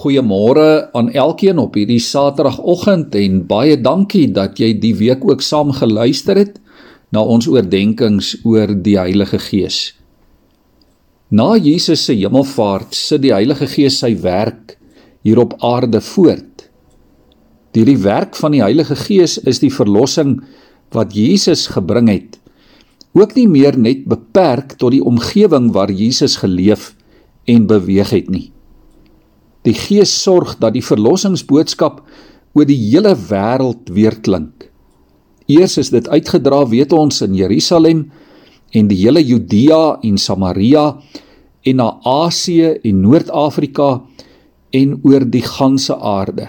[0.00, 5.74] Goeiemôre aan elkeen op hierdie Saterdagoggend en baie dankie dat jy die week ook saam
[5.76, 6.54] geluister het
[7.12, 9.92] na ons oordeenkings oor die Heilige Gees.
[11.28, 14.78] Na Jesus se hemelvaart sit die Heilige Gees sy werk
[15.26, 16.70] hier op aarde voort.
[17.76, 20.38] Deur die werk van die Heilige Gees is die verlossing
[20.96, 22.40] wat Jesus gebring het
[23.12, 26.94] ook nie meer net beperk tot die omgewing waar Jesus geleef
[27.44, 28.48] en beweeg het nie.
[29.66, 32.00] Die Gees sorg dat die verlossingsboodskap
[32.56, 34.70] oor die hele wêreld weer klink.
[35.50, 38.06] Eers is dit uitgedra, weet ons, in Jerusalem
[38.72, 40.84] en die hele Judea en Samaria
[41.66, 43.90] en na Asië en Noord-Afrika
[44.72, 46.46] en oor die ganse aarde.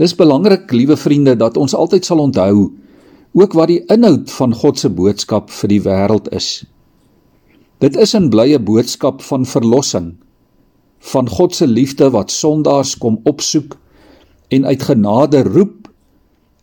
[0.00, 2.70] Dis belangrik, liewe vriende, dat ons altyd sal onthou
[3.36, 6.64] ook wat die inhoud van God se boodskap vir die wêreld is.
[7.78, 10.16] Dit is 'n blye boodskap van verlossing
[11.00, 13.78] van God se liefde wat sondaars kom opsoek
[14.48, 15.88] en uit genade roep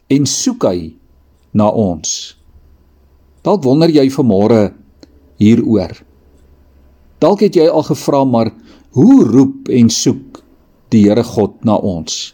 [0.07, 0.93] en soek hy
[1.57, 2.37] na ons.
[3.41, 4.71] Dalk wonder jy vanmôre
[5.41, 5.93] hieroor.
[7.23, 8.51] Dalk het jy al gevra maar
[8.97, 10.41] hoe roep en soek
[10.93, 12.33] die Here God na ons?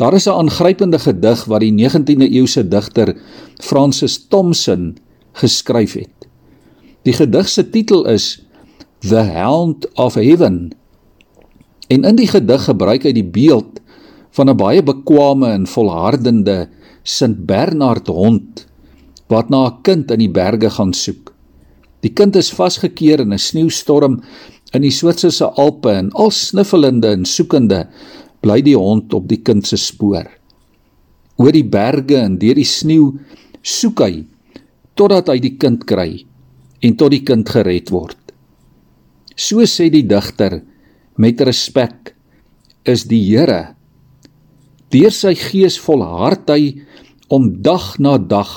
[0.00, 3.16] Daar is 'n aangrypende gedig wat die 19de eeuse digter
[3.60, 4.96] Francis Thompson
[5.32, 6.28] geskryf het.
[7.02, 8.42] Die gedig se titel is
[9.00, 10.74] The Hound of Heaven.
[11.88, 13.80] En in die gedig gebruik hy die beeld
[14.36, 16.68] van 'n baie bekwame en volhardende
[17.02, 18.66] Sint Bernard hond
[19.32, 21.32] wat na 'n kind in die berge gaan soek.
[22.04, 24.20] Die kind is vasgekeer in 'n sneeustorm
[24.74, 27.88] in die Switserse Alpe en al sniffelende en soekende
[28.42, 30.28] bly die hond op die kind se spoor.
[31.36, 33.16] Oor die berge en deur die sneeu
[33.62, 34.26] soek hy
[34.94, 36.26] totdat hy die kind kry
[36.82, 38.19] en tot die kind gered word.
[39.40, 40.60] So sê die digter
[41.20, 42.12] met respek
[42.88, 43.74] is die Here.
[44.92, 46.82] Deur sy gees volhard hy
[47.32, 48.50] om dag na dag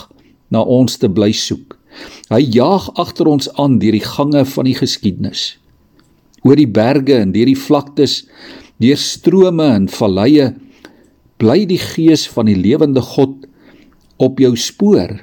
[0.51, 1.77] na ons te bly soek.
[2.33, 5.53] Hy jaag agter ons aan deur die gange van die geskiedenis.
[6.43, 8.23] Oor die berge en deur die vlaktes,
[8.81, 10.51] deur strome en valleie
[11.39, 13.45] bly die gees van die lewende God
[14.19, 15.21] op jou spoor.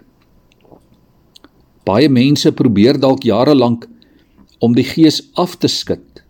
[1.85, 3.89] Baie mense probeer dalk jare lank
[4.61, 6.23] om die gees af te skud.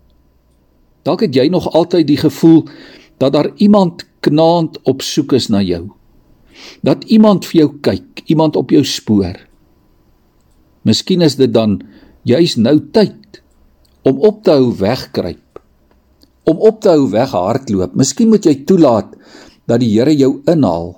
[1.06, 2.64] Dalk het jy nog altyd die gevoel
[3.20, 5.88] dat daar iemand knaand op soek is na jou.
[6.84, 9.36] Dat iemand vir jou kyk, iemand op jou spoor.
[10.84, 11.80] Miskien is dit dan
[12.28, 13.40] juis nou tyd
[14.08, 15.60] om op te hou wegkruip.
[16.48, 17.96] Om op te hou weghardloop.
[17.96, 19.12] Miskien moet jy toelaat
[19.68, 20.94] dat die Here jou inhaal.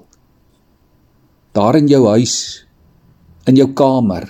[1.52, 2.64] Daar in jou huis,
[3.50, 4.24] in jou kamer,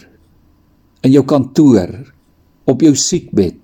[1.07, 1.93] in jou kantoor,
[2.69, 3.59] op jou siekbed,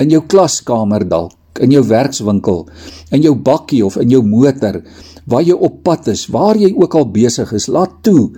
[0.00, 2.64] in jou klaskamer dalk, in jou werkswinkel,
[3.12, 4.80] in jou bakkie of in jou motor,
[5.28, 8.32] waar jy op pad is, waar jy ook al besig is, laat toe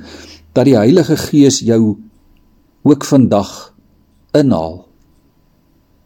[0.54, 1.97] dat die Heilige Gees jou
[2.84, 3.75] ook vandag
[4.37, 4.82] inhaal.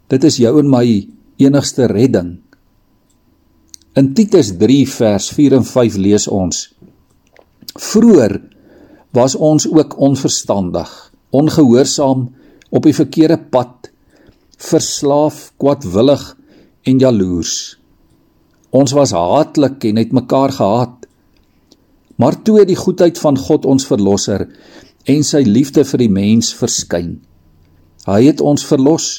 [0.09, 0.85] Dit is jou en my
[1.41, 2.37] enigste redding.
[3.99, 6.69] In Titus 3 vers 4 en 5 lees ons:
[7.75, 8.39] Vroer
[9.13, 10.89] was ons ook onverstandig,
[11.35, 12.29] ongehoorsaam
[12.69, 13.89] op die verkeerde pad,
[14.59, 16.23] verslaaf, kwadwillig
[16.87, 17.77] en jaloers.
[18.69, 21.07] Ons was haatlik en het mekaar gehaat.
[22.19, 24.45] Maar toe het die goedheid van God ons verlosser
[25.09, 27.17] en sy liefde vir die mens verskyn.
[28.05, 29.09] Hy het ons verlos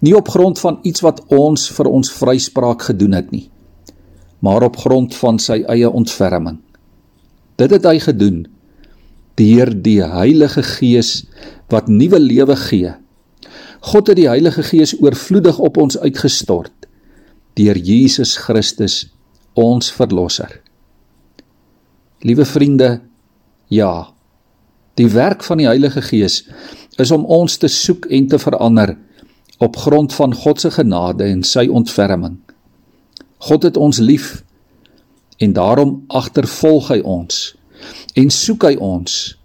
[0.00, 3.48] nie op grond van iets wat ons vir ons vryspraak gedoen het nie,
[4.40, 6.60] maar op grond van sy eie ontferming.
[7.58, 8.44] Dit het hy gedoen
[9.36, 11.26] deur die Heilige Gees
[11.72, 12.94] wat nuwe lewe gee.
[13.86, 16.72] God het die Heilige Gees oorvloedig op ons uitgestort
[17.56, 19.06] deur Jesus Christus
[19.56, 20.50] ons verlosser.
[22.20, 23.00] Liewe vriende,
[23.72, 24.12] ja.
[24.96, 26.42] Die werk van die Heilige Gees
[27.00, 28.96] is om ons te soek en te verander
[29.64, 32.36] op grond van God se genade en sy ontferming.
[33.48, 34.42] God het ons lief
[35.40, 37.55] en daarom agtervolg hy ons
[38.16, 39.36] en soek hy ons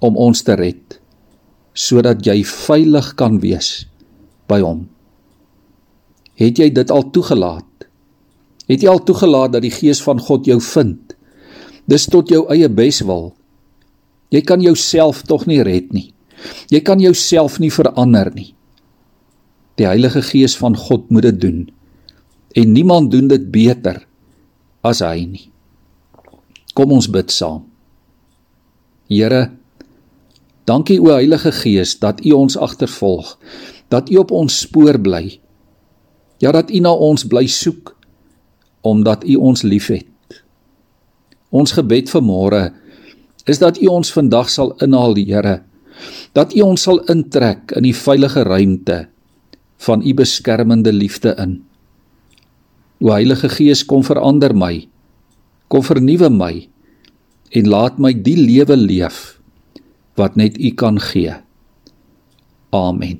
[0.00, 0.98] om ons te red
[1.80, 3.86] sodat jy veilig kan wees
[4.50, 4.84] by hom.
[6.40, 7.86] Het jy dit al toegelaat?
[8.70, 11.14] Het jy al toegelaat dat die gees van God jou vind?
[11.90, 13.30] Dis tot jou eie beswil.
[14.30, 16.10] Jy kan jouself tog nie red nie.
[16.70, 18.52] Jy kan jouself nie verander nie.
[19.80, 21.60] Die Heilige Gees van God moet dit doen.
[22.54, 24.02] En niemand doen dit beter
[24.86, 25.46] as hy nie.
[26.74, 27.69] Kom ons bid saam.
[29.10, 29.50] Here
[30.70, 33.34] Dankie o Heilige Gees dat U ons agtervolg,
[33.90, 35.40] dat U op ons spoor bly.
[36.38, 37.96] Ja dat U na ons bly soek
[38.86, 40.06] omdat U ons liefhet.
[41.50, 42.62] Ons gebed vir môre
[43.50, 45.58] is dat U ons vandag sal inhaal, Here.
[46.32, 49.08] Dat U ons sal intrek in die veilige ruimte
[49.88, 51.58] van U beskermende liefde in.
[53.02, 54.86] O Heilige Gees, kom verander my.
[55.66, 56.69] Kom vernuwe my
[57.50, 59.40] en laat my die lewe leef
[60.18, 61.34] wat net U kan gee.
[62.70, 63.18] Amen.